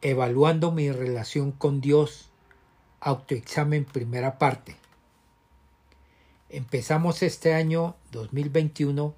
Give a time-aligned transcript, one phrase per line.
[0.00, 2.30] evaluando mi relación con Dios,
[3.00, 4.76] autoexamen primera parte.
[6.48, 9.14] Empezamos este año 2021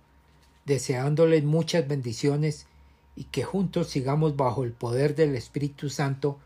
[0.64, 2.66] deseándoles muchas bendiciones
[3.16, 6.38] y que juntos sigamos bajo el poder del Espíritu Santo,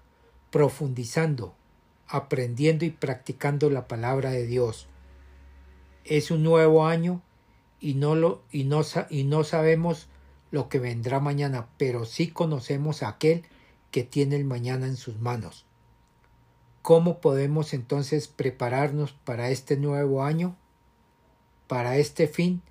[0.51, 1.55] profundizando,
[2.07, 4.87] aprendiendo y practicando la palabra de Dios.
[6.05, 7.23] Es un nuevo año
[7.81, 10.09] y no, lo, y no, y no sabemos
[10.51, 13.45] lo que vendrá mañana, pero sí conocemos a aquel
[13.91, 15.65] que tiene el mañana en sus manos.
[16.83, 20.57] ¿Cómo podemos entonces prepararnos para este nuevo año?
[21.67, 22.63] Para este fin,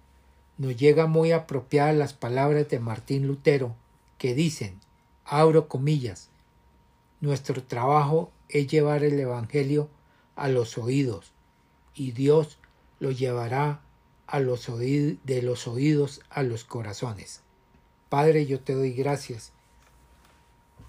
[0.57, 3.75] nos llega muy apropiadas las palabras de Martín Lutero,
[4.17, 4.79] que dicen,
[5.23, 6.29] abro comillas,
[7.21, 9.89] nuestro trabajo es llevar el Evangelio
[10.35, 11.31] a los oídos,
[11.93, 12.57] y Dios
[12.99, 13.81] lo llevará
[14.25, 17.41] a los de los oídos a los corazones.
[18.09, 19.51] Padre, yo te doy gracias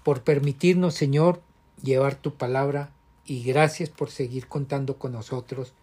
[0.03, 1.41] por permitirnos, Señor,
[1.81, 2.91] llevar tu palabra
[3.25, 5.73] y gracias por seguir contando con nosotros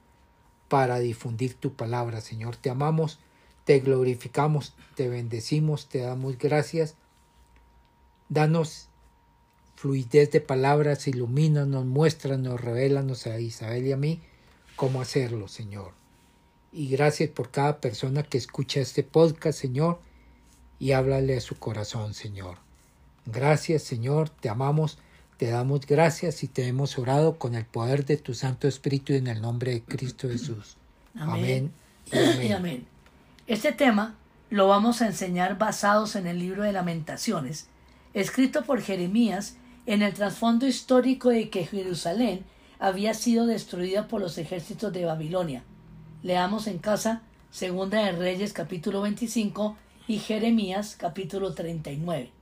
[0.69, 2.57] para difundir tu palabra, Señor.
[2.57, 3.19] Te amamos,
[3.65, 6.97] te glorificamos, te bendecimos, te damos gracias.
[8.29, 8.89] Danos
[9.77, 14.21] fluidez de palabras, ilumínanos, muéstranos, revélanos a Isabel y a mí
[14.75, 15.93] cómo hacerlo, Señor.
[16.73, 20.01] Y gracias por cada persona que escucha este podcast, Señor,
[20.79, 22.66] y háblale a su corazón, Señor.
[23.27, 24.99] Gracias, Señor, te amamos,
[25.37, 29.17] te damos gracias y te hemos orado con el poder de tu Santo Espíritu y
[29.17, 30.77] en el nombre de Cristo Jesús.
[31.19, 31.73] Amén.
[32.13, 32.87] y amén.
[33.49, 34.15] Este tema
[34.49, 37.67] lo vamos a enseñar basados en el libro de lamentaciones,
[38.15, 42.45] escrito por Jeremías en el trasfondo histórico de que Jerusalén
[42.79, 45.65] había sido destruida por los ejércitos de Babilonia.
[46.23, 49.77] Leamos en casa Segunda de Reyes capítulo 25
[50.07, 52.36] y Jeremías capítulo 39.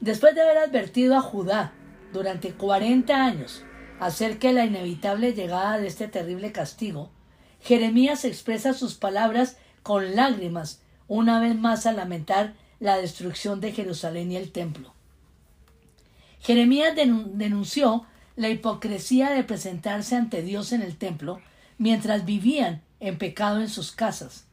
[0.00, 1.72] Después de haber advertido a Judá
[2.12, 3.64] durante cuarenta años
[3.98, 7.10] acerca de la inevitable llegada de este terrible castigo,
[7.62, 14.30] Jeremías expresa sus palabras con lágrimas una vez más a lamentar la destrucción de Jerusalén
[14.30, 14.92] y el templo.
[16.40, 18.04] Jeremías denunció
[18.36, 21.40] la hipocresía de presentarse ante Dios en el templo
[21.78, 24.44] mientras vivían en pecado en sus casas.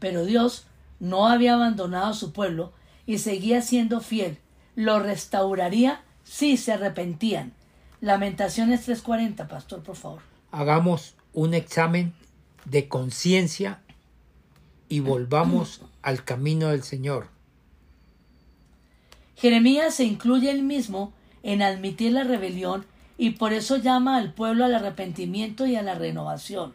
[0.00, 0.66] Pero Dios
[0.98, 2.72] no había abandonado a su pueblo
[3.06, 4.38] y seguía siendo fiel
[4.74, 7.52] lo restauraría si se arrepentían.
[8.00, 10.22] Lamentaciones 3.40, pastor, por favor.
[10.50, 12.14] Hagamos un examen
[12.64, 13.80] de conciencia
[14.88, 17.28] y volvamos al camino del Señor.
[19.36, 21.12] Jeremías se incluye él mismo
[21.42, 22.86] en admitir la rebelión
[23.18, 26.74] y por eso llama al pueblo al arrepentimiento y a la renovación.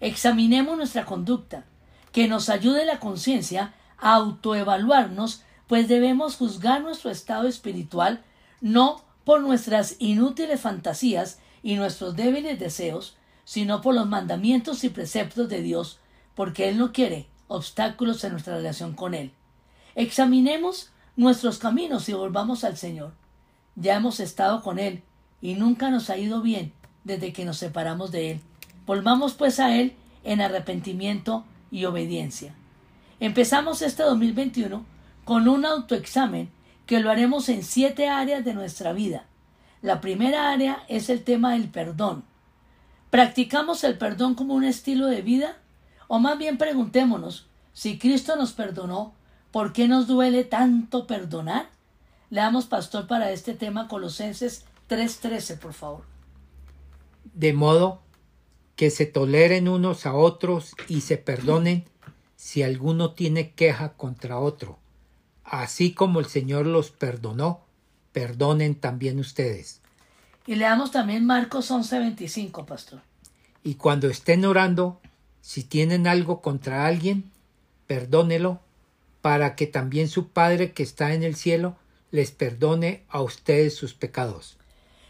[0.00, 1.64] Examinemos nuestra conducta,
[2.12, 8.24] que nos ayude la conciencia a autoevaluarnos pues debemos juzgar nuestro estado espiritual
[8.60, 15.48] no por nuestras inútiles fantasías y nuestros débiles deseos, sino por los mandamientos y preceptos
[15.48, 16.00] de Dios,
[16.34, 19.32] porque Él no quiere obstáculos en nuestra relación con Él.
[19.94, 23.12] Examinemos nuestros caminos y volvamos al Señor.
[23.76, 25.02] Ya hemos estado con Él
[25.42, 26.72] y nunca nos ha ido bien
[27.04, 28.40] desde que nos separamos de Él.
[28.86, 32.54] Volvamos pues a Él en arrepentimiento y obediencia.
[33.20, 34.97] Empezamos este 2021
[35.28, 36.48] con un autoexamen
[36.86, 39.26] que lo haremos en siete áreas de nuestra vida.
[39.82, 42.24] La primera área es el tema del perdón.
[43.10, 45.58] ¿Practicamos el perdón como un estilo de vida?
[46.06, 49.12] O más bien preguntémonos, si Cristo nos perdonó,
[49.50, 51.68] ¿por qué nos duele tanto perdonar?
[52.30, 56.04] Leamos, pastor, para este tema Colosenses 3:13, por favor.
[57.34, 58.00] De modo
[58.76, 61.84] que se toleren unos a otros y se perdonen
[62.36, 64.78] si alguno tiene queja contra otro
[65.50, 67.60] así como el Señor los perdonó,
[68.12, 69.80] perdonen también ustedes.
[70.46, 73.00] Y leamos también Marcos 11:25, pastor.
[73.62, 75.00] Y cuando estén orando,
[75.40, 77.30] si tienen algo contra alguien,
[77.86, 78.60] perdónelo,
[79.20, 81.76] para que también su Padre que está en el cielo
[82.10, 84.56] les perdone a ustedes sus pecados.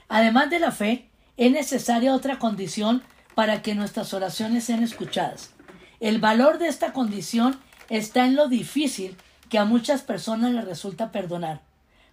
[0.08, 3.02] Además de la fe, es necesaria otra condición
[3.34, 5.50] para que nuestras oraciones sean escuchadas.
[6.00, 9.16] El valor de esta condición está en lo difícil
[9.48, 11.62] que a muchas personas les resulta perdonar.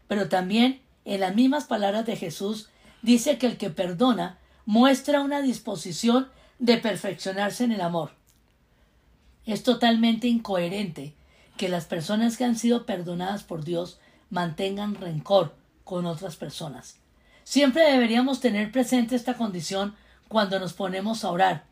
[0.07, 2.69] Pero también, en las mismas palabras de Jesús,
[3.01, 6.29] dice que el que perdona muestra una disposición
[6.59, 8.11] de perfeccionarse en el amor.
[9.45, 11.13] Es totalmente incoherente
[11.57, 13.99] que las personas que han sido perdonadas por Dios
[14.29, 16.97] mantengan rencor con otras personas.
[17.43, 19.95] Siempre deberíamos tener presente esta condición
[20.27, 21.63] cuando nos ponemos a orar,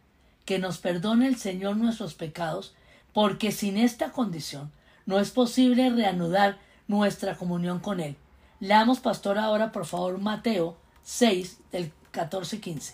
[0.46, 2.76] que nos perdone el Señor nuestros pecados,
[3.12, 4.72] porque sin esta condición
[5.06, 6.58] no es posible reanudar
[6.88, 8.16] nuestra comunión con Él.
[8.60, 12.94] Leamos, pastor, ahora por favor Mateo 6 del 14-15.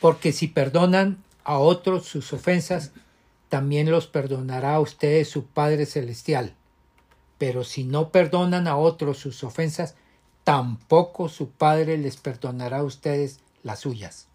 [0.00, 2.92] Porque si perdonan a otros sus ofensas,
[3.48, 6.54] también los perdonará a ustedes su Padre Celestial.
[7.38, 9.94] Pero si no perdonan a otros sus ofensas,
[10.44, 14.26] tampoco su Padre les perdonará a ustedes las suyas.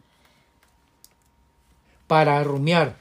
[2.07, 2.95] Para rumiar.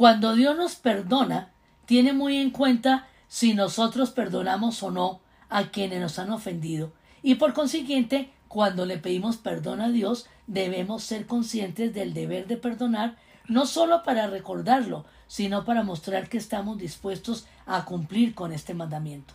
[0.00, 1.50] Cuando Dios nos perdona,
[1.84, 5.20] tiene muy en cuenta si nosotros perdonamos o no
[5.50, 6.90] a quienes nos han ofendido.
[7.22, 12.56] Y por consiguiente, cuando le pedimos perdón a Dios, debemos ser conscientes del deber de
[12.56, 13.16] perdonar,
[13.46, 19.34] no solo para recordarlo, sino para mostrar que estamos dispuestos a cumplir con este mandamiento.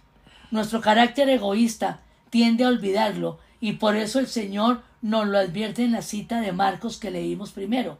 [0.49, 1.99] Nuestro carácter egoísta
[2.31, 6.53] tiende a olvidarlo y por eso el Señor nos lo advierte en la cita de
[6.53, 7.99] Marcos que leímos primero.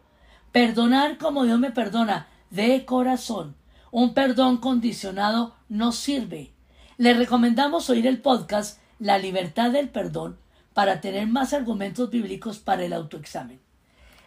[0.52, 3.56] Perdonar como Dios me perdona, de corazón.
[3.92, 6.52] Un perdón condicionado no sirve.
[6.98, 10.38] Le recomendamos oír el podcast La libertad del perdón
[10.74, 13.60] para tener más argumentos bíblicos para el autoexamen.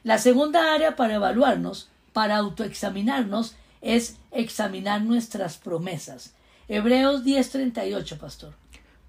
[0.03, 6.35] La segunda área para evaluarnos, para autoexaminarnos, es examinar nuestras promesas.
[6.69, 8.55] Hebreos 10:38, pastor.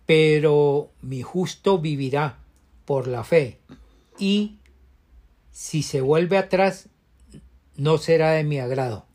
[0.05, 2.39] Pero mi justo vivirá
[2.85, 3.59] por la fe,
[4.17, 4.57] y
[5.51, 6.89] si se vuelve atrás,
[7.79, 9.05] no será de mi agrado.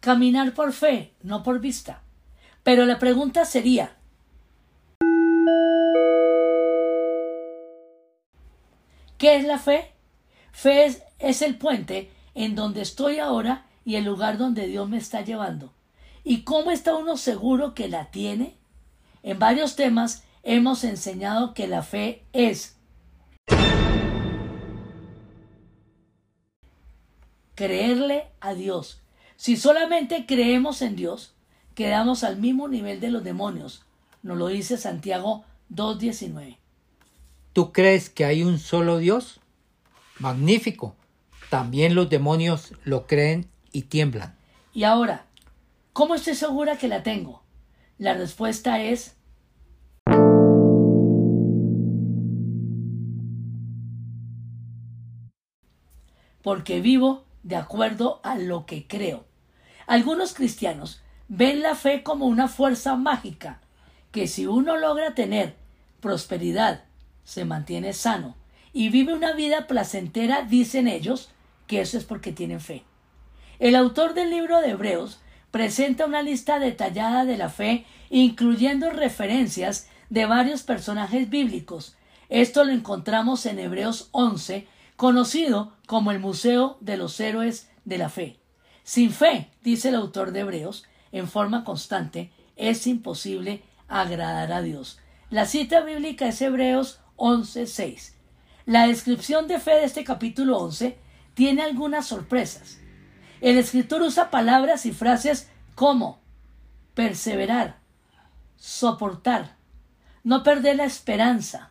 [0.00, 2.02] Caminar por fe, no por vista.
[2.62, 3.96] Pero la pregunta sería,
[9.18, 9.90] ¿Qué es la fe?
[10.52, 10.84] Fe
[11.18, 15.72] es, el puente en donde estoy ahora y el lugar donde Dios me está llevando.
[16.24, 18.54] ¿Y cómo está uno seguro que la tiene?
[19.22, 22.76] En varios temas hemos enseñado que la fe es
[27.54, 29.00] creerle a Dios.
[29.36, 31.34] Si solamente creemos en Dios,
[31.74, 33.84] quedamos al mismo nivel de los demonios.
[34.22, 36.58] Nos lo dice Santiago 2.19.
[37.52, 39.40] ¿Tú crees que hay un solo Dios?
[40.18, 40.96] Magnífico.
[41.50, 44.36] También los demonios lo creen y tiemblan.
[44.72, 45.26] Y ahora,
[45.92, 47.42] ¿cómo estoy segura que la tengo?
[47.98, 49.16] La respuesta es
[56.42, 59.24] porque vivo de acuerdo a lo que creo.
[59.86, 63.60] Algunos cristianos ven la fe como una fuerza mágica,
[64.10, 65.54] que si uno logra tener
[66.00, 66.84] prosperidad,
[67.22, 68.34] se mantiene sano
[68.72, 71.30] y vive una vida placentera, dicen ellos,
[71.66, 72.82] que eso es porque tienen fe.
[73.58, 75.20] El autor del libro de Hebreos
[75.50, 81.96] presenta una lista detallada de la fe, incluyendo referencias de varios personajes bíblicos.
[82.28, 88.08] Esto lo encontramos en Hebreos 11, conocido como el Museo de los Héroes de la
[88.08, 88.38] Fe.
[88.82, 94.98] Sin fe, dice el autor de Hebreos, en forma constante, es imposible agradar a Dios.
[95.30, 98.12] La cita bíblica es Hebreos 11.6.
[98.66, 100.98] La descripción de fe de este capítulo 11
[101.34, 102.78] tiene algunas sorpresas.
[103.40, 106.20] El escritor usa palabras y frases como
[106.94, 107.78] perseverar,
[108.56, 109.56] soportar,
[110.22, 111.70] no perder la esperanza.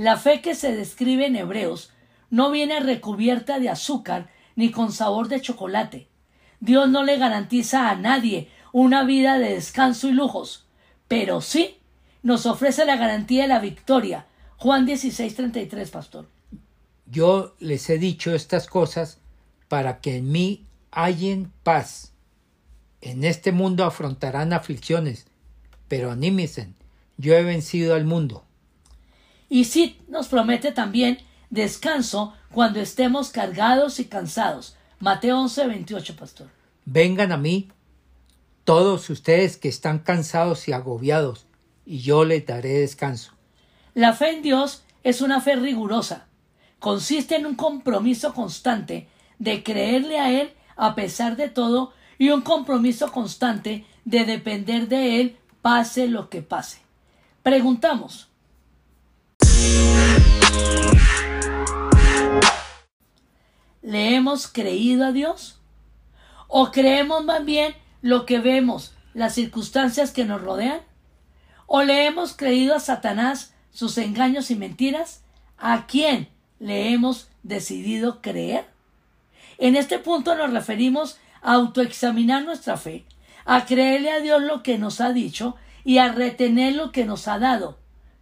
[0.00, 1.90] La fe que se describe en Hebreos
[2.30, 6.08] no viene recubierta de azúcar ni con sabor de chocolate.
[6.58, 10.64] Dios no le garantiza a nadie una vida de descanso y lujos,
[11.06, 11.76] pero sí
[12.22, 14.24] nos ofrece la garantía de la victoria.
[14.56, 16.26] Juan 16:33, pastor.
[17.04, 19.18] Yo les he dicho estas cosas
[19.68, 22.14] para que en mí hallen paz.
[23.02, 25.26] En este mundo afrontarán aflicciones,
[25.88, 26.70] pero anímense,
[27.18, 28.46] yo he vencido al mundo.
[29.50, 31.18] Y sí nos promete también
[31.50, 34.76] descanso cuando estemos cargados y cansados.
[35.00, 36.48] Mateo 11, 28, pastor.
[36.84, 37.68] Vengan a mí,
[38.64, 41.46] todos ustedes que están cansados y agobiados,
[41.84, 43.32] y yo les daré descanso.
[43.94, 46.28] La fe en Dios es una fe rigurosa.
[46.78, 52.42] Consiste en un compromiso constante de creerle a Él a pesar de todo y un
[52.42, 56.78] compromiso constante de depender de Él pase lo que pase.
[57.42, 58.29] Preguntamos,
[63.82, 65.58] ¿Le hemos creído a Dios?
[66.46, 70.80] ¿O creemos más bien lo que vemos, las circunstancias que nos rodean?
[71.66, 75.22] ¿O le hemos creído a Satanás sus engaños y mentiras?
[75.58, 76.28] ¿A quién
[76.58, 78.66] le hemos decidido creer?
[79.58, 83.04] En este punto nos referimos a autoexaminar nuestra fe,
[83.44, 87.28] a creerle a Dios lo que nos ha dicho y a retener lo que nos
[87.28, 87.78] ha dado,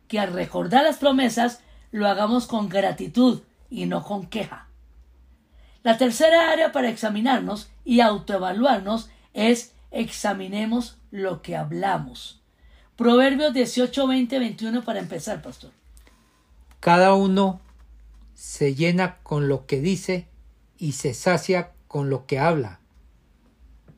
[0.06, 3.40] que al recordar las promesas lo hagamos con gratitud
[3.70, 4.68] y no con queja.
[5.82, 12.40] La tercera área para examinarnos y autoevaluarnos es examinemos lo que hablamos.
[12.96, 15.70] Proverbios 18, 20, 21 para empezar, pastor.
[16.80, 17.60] Cada uno
[18.34, 20.26] se llena con lo que dice
[20.78, 22.80] y se sacia con lo que habla.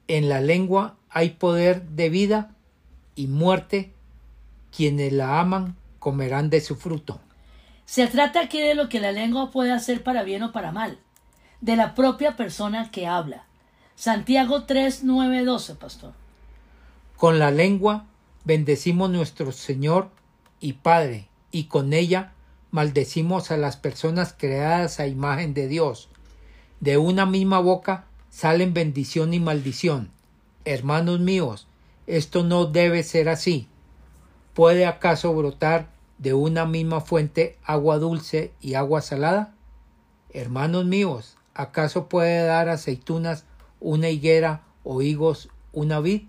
[0.06, 2.54] En la lengua hay poder de vida
[3.14, 3.92] y muerte.
[4.74, 7.20] Quienes la aman comerán de su fruto.
[7.90, 11.00] Se trata aquí de lo que la lengua puede hacer para bien o para mal,
[11.60, 13.46] de la propia persona que habla.
[13.96, 16.12] Santiago 3, 9, 12, pastor.
[17.16, 18.06] Con la lengua
[18.44, 20.10] bendecimos nuestro Señor
[20.60, 22.32] y Padre, y con ella
[22.70, 26.10] maldecimos a las personas creadas a imagen de Dios.
[26.78, 30.12] De una misma boca salen bendición y maldición.
[30.64, 31.66] Hermanos míos,
[32.06, 33.66] esto no debe ser así.
[34.54, 35.88] ¿Puede acaso brotar
[36.20, 39.54] de una misma fuente agua dulce y agua salada?
[40.28, 43.46] Hermanos míos, ¿acaso puede dar aceitunas
[43.80, 46.24] una higuera o higos una vid?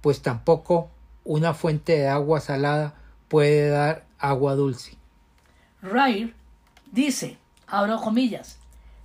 [0.00, 0.88] Pues tampoco
[1.24, 2.94] una fuente de agua salada
[3.28, 4.96] puede dar agua dulce.
[5.82, 6.34] Rair
[6.90, 7.36] dice,
[7.66, 8.58] abro comillas,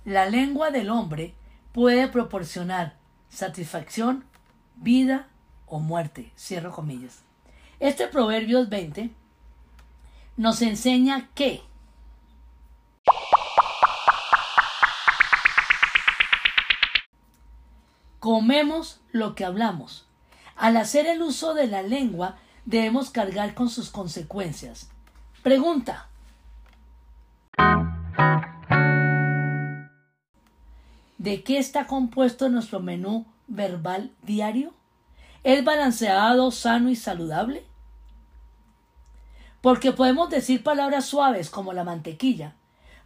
[0.06, 1.34] la lengua del hombre
[1.72, 2.96] puede proporcionar
[3.28, 4.24] satisfacción,
[4.76, 5.28] vida
[5.66, 7.18] o muerte, cierro comillas.
[7.80, 9.10] Este Proverbios 20
[10.36, 11.62] nos enseña que
[18.20, 20.06] comemos lo que hablamos.
[20.56, 24.90] Al hacer el uso de la lengua debemos cargar con sus consecuencias.
[25.42, 26.08] Pregunta.
[31.18, 34.74] ¿De qué está compuesto nuestro menú verbal diario?
[35.44, 37.65] ¿Es balanceado, sano y saludable?
[39.66, 42.54] Porque podemos decir palabras suaves como la mantequilla,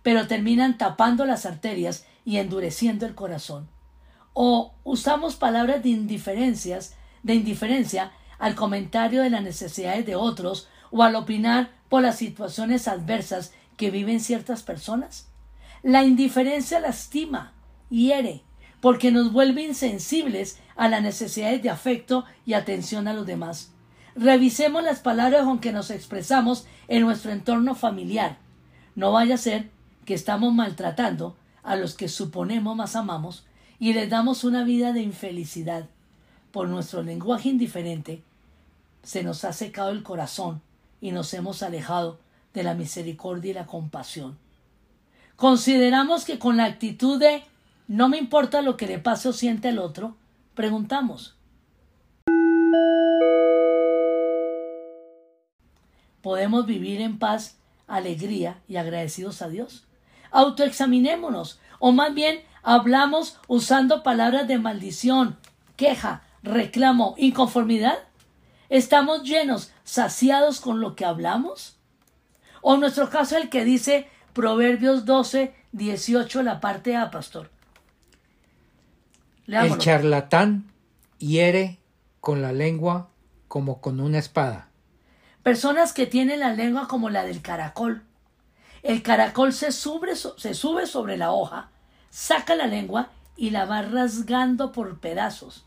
[0.02, 3.67] pero terminan tapando las arterias y endureciendo el corazón.
[4.35, 11.02] O usamos palabras de indiferencias, de indiferencia al comentario de las necesidades de otros o
[11.02, 15.31] al opinar por las situaciones adversas que viven ciertas personas.
[15.83, 17.55] La indiferencia lastima,
[17.88, 18.43] hiere,
[18.83, 23.73] porque nos vuelve insensibles a las necesidades de afecto y atención a los demás.
[24.21, 28.37] Revisemos las palabras con que nos expresamos en nuestro entorno familiar.
[28.95, 29.71] No vaya a ser
[30.05, 33.47] que estamos maltratando a los que suponemos más amamos
[33.79, 35.87] y les damos una vida de infelicidad.
[36.53, 38.23] Por nuestro lenguaje indiferente
[39.03, 40.61] se nos ha secado el corazón
[41.00, 42.19] y nos hemos alejado
[42.53, 44.37] de la misericordia y la compasión.
[45.37, 47.43] Consideramos que con la actitud de
[47.89, 50.15] no me importa lo que le pase o siente el otro,
[50.55, 51.39] preguntamos.
[56.23, 59.85] ¿Podemos vivir en paz, alegría y agradecidos a Dios?
[60.31, 65.39] Autoexaminémonos, o más bien hablamos usando palabras de maldición,
[65.77, 67.99] queja, reclamo, inconformidad.
[68.69, 71.79] ¿Estamos llenos, saciados con lo que hablamos?
[72.62, 77.50] O en nuestro caso el que dice Proverbios 12, 18, la parte A, pastor.
[79.47, 80.71] El charlatán
[81.19, 81.79] hiere
[82.21, 83.09] con la lengua
[83.49, 84.70] como con una espada.
[85.42, 88.02] Personas que tienen la lengua como la del caracol.
[88.82, 91.70] El caracol se sube, sobre la hoja,
[92.11, 95.64] saca la lengua y la va rasgando por pedazos.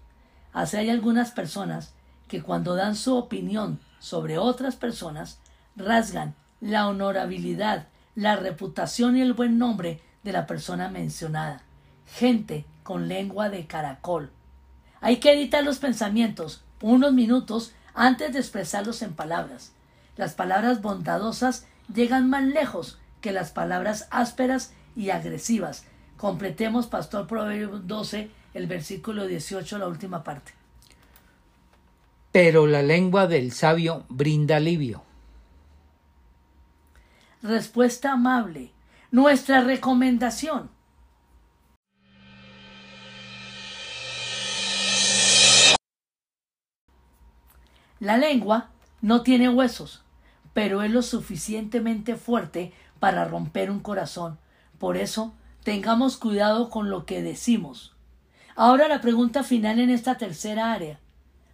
[0.52, 1.94] Así hay algunas personas
[2.28, 5.40] que cuando dan su opinión sobre otras personas,
[5.76, 11.64] rasgan la honorabilidad, la reputación y el buen nombre de la persona mencionada.
[12.06, 14.30] Gente con lengua de caracol.
[15.02, 19.72] Hay que editar los pensamientos unos minutos antes de expresarlos en palabras.
[20.16, 25.86] Las palabras bondadosas llegan más lejos que las palabras ásperas y agresivas.
[26.18, 30.54] Completemos, Pastor Proverbio 12, el versículo 18, la última parte.
[32.32, 35.04] Pero la lengua del sabio brinda alivio.
[37.42, 38.72] Respuesta amable.
[39.12, 40.70] Nuestra recomendación.
[48.04, 48.68] La lengua
[49.00, 50.02] no tiene huesos,
[50.54, 54.38] pero es lo suficientemente fuerte para romper un corazón.
[54.78, 55.34] Por eso,
[55.64, 57.96] tengamos cuidado con lo que decimos.
[58.58, 61.00] Ahora la pregunta final en esta tercera área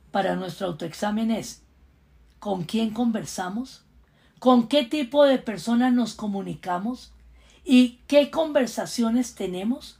[0.09, 1.61] para nuestro autoexamen es
[2.39, 3.83] ¿con quién conversamos?
[4.39, 7.13] ¿Con qué tipo de personas nos comunicamos?
[7.63, 9.99] ¿Y qué conversaciones tenemos?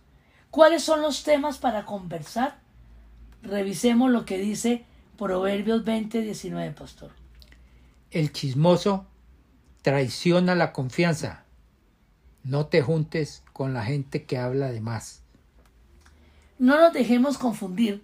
[0.50, 2.58] ¿Cuáles son los temas para conversar?
[3.44, 4.88] Revisemos lo que dice
[5.19, 7.11] Proverbios 20, 19, pastor.
[8.09, 9.05] El chismoso
[9.81, 11.43] traiciona la confianza.
[12.43, 15.21] No te juntes con la gente que habla de más.
[16.57, 18.03] No nos dejemos confundir,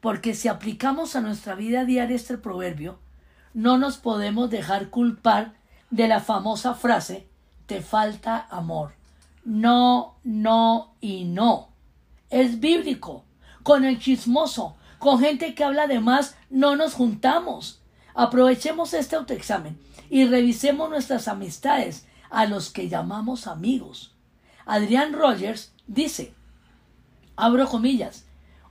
[0.00, 2.98] porque si aplicamos a nuestra vida diaria este proverbio,
[3.54, 5.54] no nos podemos dejar culpar
[5.90, 7.28] de la famosa frase
[7.68, 8.94] te falta amor.
[9.44, 11.68] No, no y no.
[12.30, 13.24] Es bíblico.
[13.62, 17.80] Con el chismoso, con gente que habla de más, no nos juntamos.
[18.14, 19.78] Aprovechemos este autoexamen
[20.10, 24.14] y revisemos nuestras amistades a los que llamamos amigos.
[24.66, 26.34] Adrián Rogers dice,
[27.36, 28.24] abro comillas,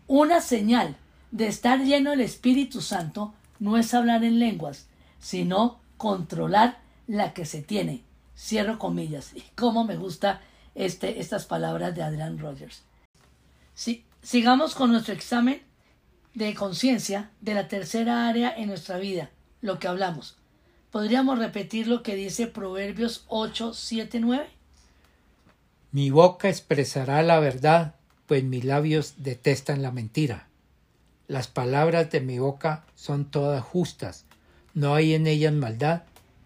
[0.08, 0.96] una señal
[1.32, 4.88] de estar lleno del Espíritu Santo no es hablar en lenguas,
[5.20, 8.04] sino controlar la que se tiene.
[8.38, 9.32] Cierro comillas.
[9.36, 10.42] Y cómo me gusta
[10.76, 12.84] este, estas palabras de Adrián Rogers.
[13.74, 15.62] Si, sigamos con nuestro examen
[16.38, 20.38] de conciencia de la tercera área en nuestra vida, lo que hablamos.
[20.92, 24.48] ¿Podríamos repetir lo que dice Proverbios 8, 7, 9?
[25.92, 27.96] Mi boca expresará la verdad,
[28.28, 30.48] pues mis labios detestan la mentira.
[31.28, 34.26] Las palabras de mi boca son todas justas,
[34.76, 36.04] no hay en ellas maldad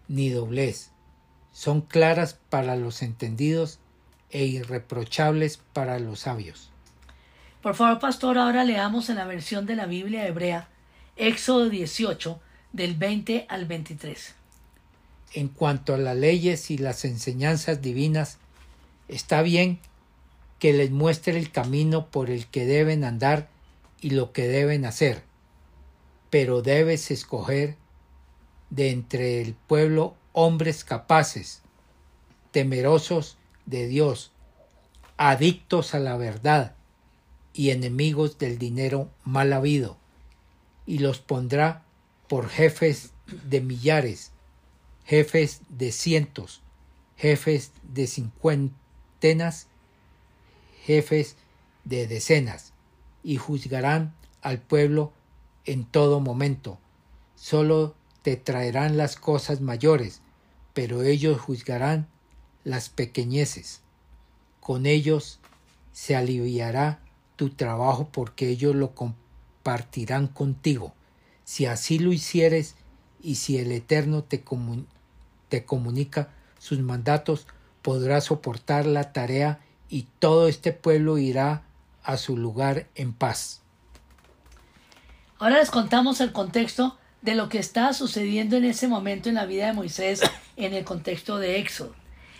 [0.08, 0.90] ni doblez.
[1.52, 3.78] Son claras para los entendidos
[4.30, 6.71] e irreprochables para los sabios.
[7.62, 10.68] Por favor, pastor, ahora leamos en la versión de la Biblia hebrea,
[11.14, 12.40] Éxodo 18,
[12.72, 14.34] del 20 al 23.
[15.34, 18.38] En cuanto a las leyes y las enseñanzas divinas,
[19.06, 19.78] está bien
[20.58, 23.48] que les muestre el camino por el que deben andar
[24.00, 25.22] y lo que deben hacer,
[26.30, 27.76] pero debes escoger
[28.70, 31.62] de entre el pueblo hombres capaces,
[32.50, 34.32] temerosos de Dios,
[35.16, 36.74] adictos a la verdad
[37.54, 39.96] y enemigos del dinero mal habido,
[40.86, 41.84] y los pondrá
[42.28, 44.32] por jefes de millares,
[45.04, 46.62] jefes de cientos,
[47.16, 49.66] jefes de cincuentenas,
[50.84, 51.36] jefes
[51.84, 52.72] de decenas,
[53.22, 55.12] y juzgarán al pueblo
[55.64, 56.78] en todo momento.
[57.36, 60.20] Solo te traerán las cosas mayores,
[60.74, 62.08] pero ellos juzgarán
[62.64, 63.82] las pequeñeces.
[64.60, 65.38] Con ellos
[65.92, 67.01] se aliviará
[67.42, 70.94] tu trabajo porque ellos lo compartirán contigo.
[71.42, 72.76] Si así lo hicieres
[73.20, 74.44] y si el Eterno te,
[75.48, 76.28] te comunica
[76.60, 77.48] sus mandatos,
[77.82, 81.64] podrás soportar la tarea y todo este pueblo irá
[82.04, 83.62] a su lugar en paz.
[85.40, 89.46] Ahora les contamos el contexto de lo que está sucediendo en ese momento en la
[89.46, 90.20] vida de Moisés
[90.56, 91.96] en el contexto de Éxodo.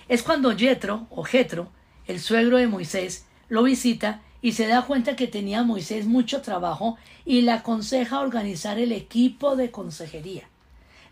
[0.08, 1.72] Es cuando Jetro o Jetro,
[2.06, 6.98] el suegro de Moisés, lo visita y se da cuenta que tenía Moisés mucho trabajo
[7.24, 10.48] y le aconseja organizar el equipo de consejería.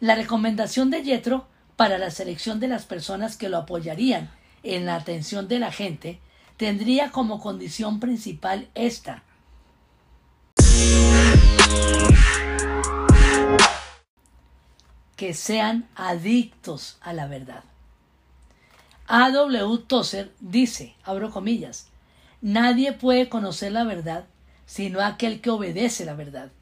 [0.00, 4.30] La recomendación de Jetro para la selección de las personas que lo apoyarían
[4.64, 6.18] en la atención de la gente
[6.56, 9.22] tendría como condición principal esta
[15.16, 17.62] que sean adictos a la verdad.
[19.06, 19.84] A.W.
[19.86, 21.89] Tozer dice, abro comillas,
[22.40, 24.24] nadie puede conocer la verdad
[24.70, 26.53] sino aquel que obedece la verdad.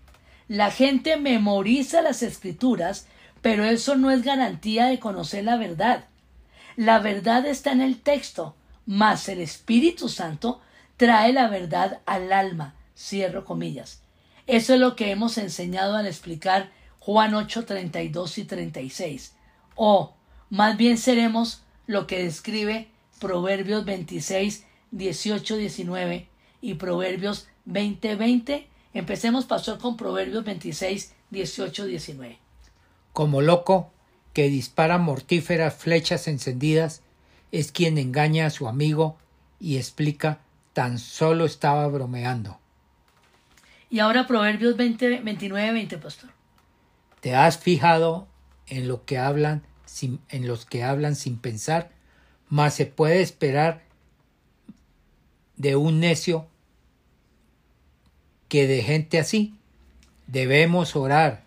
[0.48, 3.06] La gente memoriza las escrituras,
[3.42, 6.06] pero eso no es garantía de conocer la verdad.
[6.74, 10.62] La verdad está en el texto, mas el Espíritu Santo
[10.96, 12.74] trae la verdad al alma.
[12.96, 14.00] Cierro comillas.
[14.46, 19.34] Eso es lo que hemos enseñado al explicar Juan 8, 32 y 36.
[19.74, 20.14] O
[20.48, 22.88] más bien seremos lo que describe
[23.20, 26.28] Proverbios 26, 18, 19
[26.60, 28.68] y Proverbios 20, 20.
[28.94, 32.38] Empecemos, pastor, con Proverbios 26, 18, 19.
[33.12, 33.90] Como loco
[34.32, 37.02] que dispara mortíferas flechas encendidas,
[37.52, 39.16] es quien engaña a su amigo
[39.58, 40.40] y explica
[40.72, 42.58] tan solo estaba bromeando.
[43.90, 46.30] Y ahora Proverbios 20, 29, 20, pastor.
[47.20, 48.28] ¿Te has fijado
[48.66, 51.90] en lo que hablan sin, en los que hablan sin pensar?
[52.48, 53.82] Mas se puede esperar
[55.58, 56.46] de un necio
[58.48, 59.54] que de gente así.
[60.26, 61.42] Debemos orar.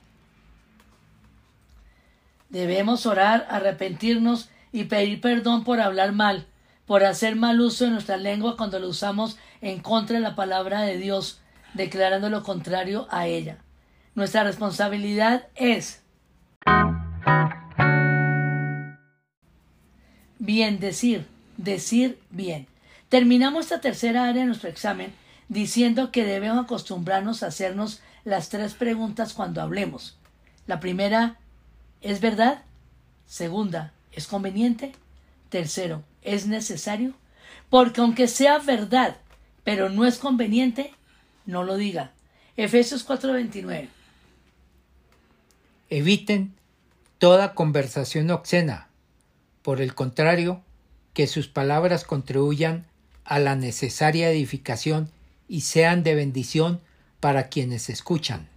[2.50, 6.48] Debemos orar, arrepentirnos y pedir perdón por hablar mal,
[6.86, 10.82] por hacer mal uso de nuestra lengua cuando lo usamos en contra de la palabra
[10.82, 11.40] de Dios,
[11.74, 13.58] declarando lo contrario a ella.
[14.16, 16.04] Nuestra responsabilidad es
[20.40, 22.68] bien decir, decir bien.
[23.12, 25.14] Terminamos esta tercera área de nuestro examen
[25.50, 30.18] diciendo que debemos acostumbrarnos a hacernos las tres preguntas cuando hablemos.
[30.66, 31.38] La primera,
[32.00, 32.64] ¿es verdad?
[33.26, 34.94] Segunda, ¿es conveniente?
[35.50, 37.14] Tercero, ¿es necesario?
[37.70, 39.18] Porque aunque sea verdad,
[39.66, 40.94] pero no es conveniente,
[41.46, 42.14] no lo diga.
[42.56, 43.90] Efesios 4:29.
[45.90, 46.56] Eviten
[47.18, 48.88] toda conversación obscena.
[49.64, 50.62] Por el contrario,
[51.14, 52.90] que sus palabras contribuyan
[53.26, 55.10] a la necesaria edificación
[55.48, 56.82] y sean de bendición
[57.20, 58.48] para quienes escuchan.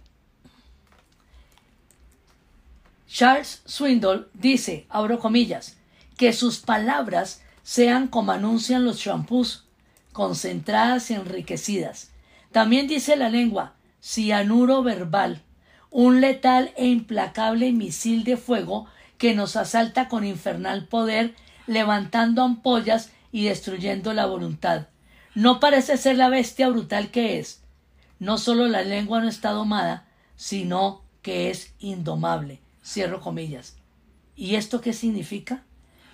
[3.07, 5.77] Charles Swindoll dice, abro comillas,
[6.17, 9.65] que sus palabras sean como anuncian los champús,
[10.11, 12.11] concentradas y enriquecidas.
[12.51, 15.41] También dice la lengua, cianuro verbal,
[15.91, 21.35] un letal e implacable misil de fuego que nos asalta con infernal poder,
[21.67, 24.87] levantando ampollas y destruyendo la voluntad.
[25.33, 27.63] No parece ser la bestia brutal que es.
[28.17, 32.61] No solo la lengua no está domada, sino que es indomable.
[32.81, 33.75] Cierro comillas.
[34.37, 35.65] ¿Y esto qué significa?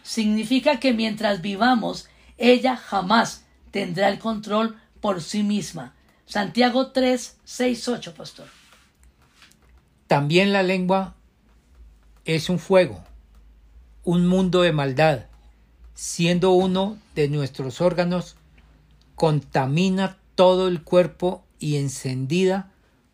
[0.02, 5.94] Significa que mientras vivamos, ella jamás tendrá el control por sí misma.
[6.26, 8.48] Santiago 3, 6, 8, pastor.
[10.08, 11.14] También la lengua
[12.26, 13.04] es un fuego,
[14.04, 15.28] un mundo de maldad,
[16.02, 18.36] siendo uno de nuestros órganos,
[19.14, 22.72] contamina todo el cuerpo y encendida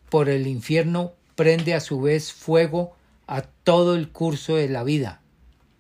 [0.10, 2.96] por el infierno prende a su vez fuego
[3.28, 5.20] a todo el curso de la vida.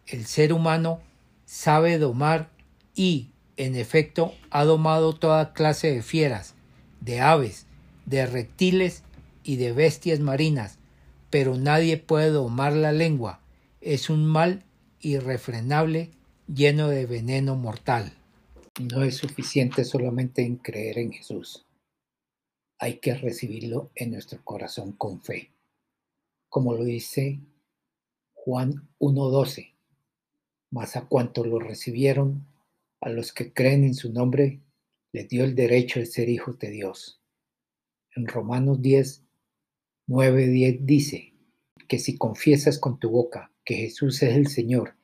[0.05, 0.99] El ser humano
[1.45, 2.49] sabe domar
[2.93, 6.55] y, en efecto, ha domado toda clase de fieras,
[6.99, 7.67] de aves,
[8.05, 9.03] de reptiles
[9.43, 10.77] y de bestias marinas,
[11.29, 13.39] pero nadie puede domar la lengua.
[13.79, 14.65] Es un mal
[14.99, 16.11] irrefrenable
[16.47, 18.13] lleno de veneno mortal.
[18.79, 21.65] No es suficiente solamente en creer en Jesús.
[22.79, 25.51] Hay que recibirlo en nuestro corazón con fe
[26.49, 27.39] como lo dice
[28.33, 29.73] Juan 1.12.
[30.71, 32.45] Mas a cuantos lo recibieron,
[33.01, 34.61] a los que creen en su nombre,
[35.11, 37.21] les dio el derecho de ser hijos de Dios.
[38.15, 39.23] En Romanos 10,
[40.07, 41.33] 9, 10 dice
[41.87, 44.95] que si confiesas con tu boca que Jesús es el Señor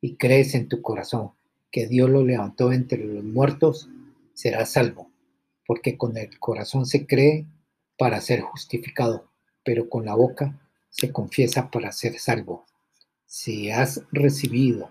[0.00, 1.32] y crees en tu corazón
[1.70, 3.88] que Dios lo levantó entre los muertos,
[4.34, 5.10] serás salvo,
[5.66, 7.46] porque con el corazón se cree
[7.98, 9.28] para ser justificado,
[9.64, 10.58] pero con la boca
[10.90, 12.64] se confiesa para ser salvo.
[13.26, 14.90] Si has recibido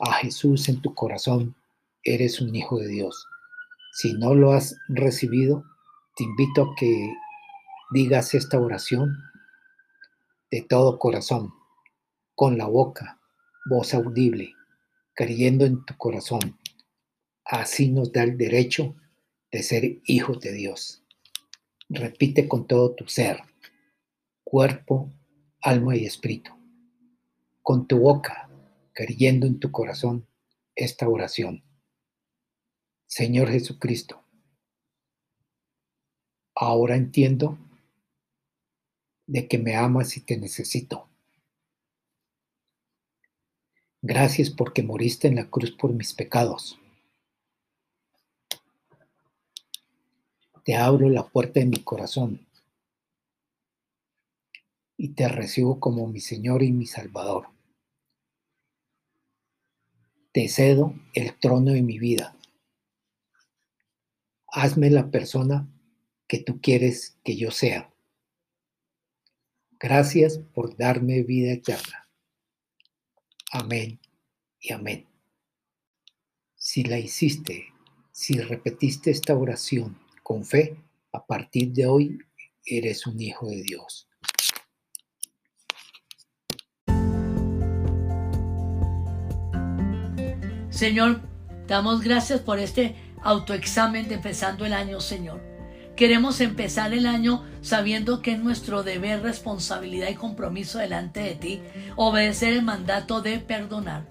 [0.00, 1.54] a Jesús en tu corazón,
[2.02, 3.26] eres un hijo de Dios.
[3.94, 5.64] Si no lo has recibido,
[6.16, 7.14] te invito a que
[7.92, 9.16] digas esta oración
[10.50, 11.54] de todo corazón,
[12.34, 13.18] con la boca,
[13.64, 14.54] voz audible,
[15.14, 16.58] creyendo en tu corazón.
[17.44, 18.94] Así nos da el derecho
[19.50, 21.04] de ser hijos de Dios.
[21.88, 23.42] Repite con todo tu ser,
[24.44, 25.12] cuerpo,
[25.60, 26.52] alma y espíritu.
[27.62, 28.48] Con tu boca,
[28.92, 30.26] creyendo en tu corazón
[30.74, 31.62] esta oración.
[33.06, 34.24] Señor Jesucristo,
[36.54, 37.58] ahora entiendo
[39.26, 41.11] de que me amas y te necesito.
[44.04, 46.76] Gracias porque moriste en la cruz por mis pecados.
[50.64, 52.44] Te abro la puerta de mi corazón
[54.96, 57.50] y te recibo como mi Señor y mi Salvador.
[60.32, 62.36] Te cedo el trono de mi vida.
[64.48, 65.68] Hazme la persona
[66.26, 67.94] que tú quieres que yo sea.
[69.78, 72.01] Gracias por darme vida eterna.
[73.54, 74.00] Amén
[74.60, 75.06] y amén.
[76.56, 77.66] Si la hiciste,
[78.10, 80.78] si repetiste esta oración con fe,
[81.12, 82.18] a partir de hoy
[82.64, 84.08] eres un hijo de Dios.
[90.70, 91.20] Señor,
[91.66, 95.51] damos gracias por este autoexamen de empezando el año, Señor.
[96.02, 101.62] Queremos empezar el año sabiendo que es nuestro deber, responsabilidad y compromiso delante de ti
[101.94, 104.02] obedecer el mandato de perdonar.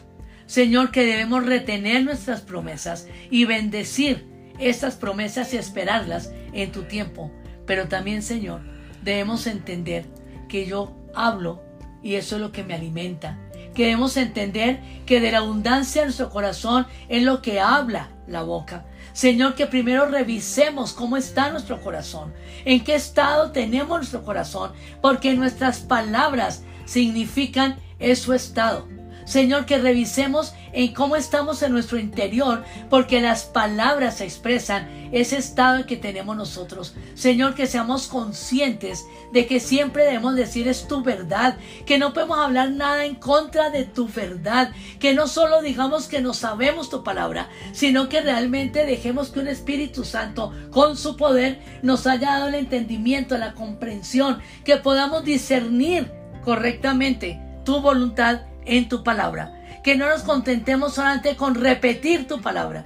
[0.45, 4.25] Señor, que debemos retener nuestras promesas y bendecir
[4.57, 7.29] estas promesas y esperarlas en tu tiempo.
[7.65, 8.61] Pero también, Señor,
[9.03, 10.05] debemos entender
[10.47, 11.61] que yo hablo
[12.01, 13.37] y eso es lo que me alimenta
[13.73, 18.85] Queremos entender que de la abundancia de nuestro corazón es lo que habla la boca.
[19.13, 22.33] Señor, que primero revisemos cómo está nuestro corazón,
[22.65, 24.71] en qué estado tenemos nuestro corazón,
[25.01, 27.77] porque nuestras palabras significan
[28.15, 28.87] su estado.
[29.31, 35.85] Señor, que revisemos en cómo estamos en nuestro interior, porque las palabras expresan ese estado
[35.85, 36.95] que tenemos nosotros.
[37.13, 42.39] Señor, que seamos conscientes de que siempre debemos decir es tu verdad, que no podemos
[42.39, 47.01] hablar nada en contra de tu verdad, que no solo digamos que no sabemos tu
[47.01, 52.49] palabra, sino que realmente dejemos que un Espíritu Santo con su poder nos haya dado
[52.49, 56.11] el entendimiento, la comprensión, que podamos discernir
[56.43, 59.57] correctamente tu voluntad en tu palabra.
[59.83, 62.83] Que no nos contentemos solamente con repetir tu palabra,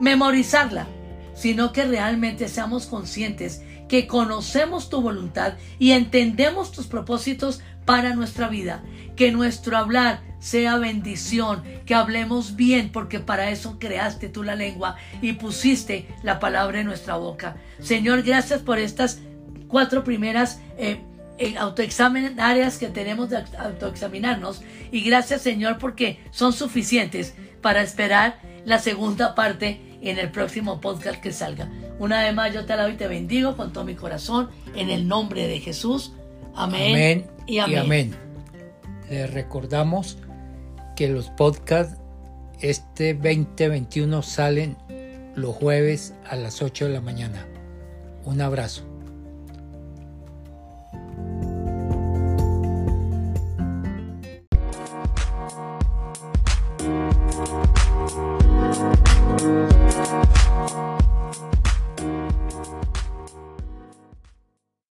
[0.00, 0.86] memorizarla,
[1.34, 8.48] sino que realmente seamos conscientes que conocemos tu voluntad y entendemos tus propósitos para nuestra
[8.48, 8.82] vida.
[9.14, 14.96] Que nuestro hablar sea bendición, que hablemos bien, porque para eso creaste tú la lengua
[15.22, 17.56] y pusiste la palabra en nuestra boca.
[17.80, 19.20] Señor, gracias por estas
[19.68, 21.00] cuatro primeras eh,
[21.38, 28.40] en autoexamen áreas que tenemos de autoexaminarnos y gracias Señor porque son suficientes para esperar
[28.64, 31.70] la segunda parte en el próximo podcast que salga.
[31.98, 35.08] Una vez más yo te alabo y te bendigo con todo mi corazón en el
[35.08, 36.12] nombre de Jesús.
[36.54, 37.76] Amén, y amén.
[37.76, 38.16] Y amén.
[39.10, 40.18] Les recordamos
[40.96, 41.98] que los podcasts
[42.60, 44.76] este 2021 salen
[45.34, 47.46] los jueves a las 8 de la mañana.
[48.24, 48.95] Un abrazo.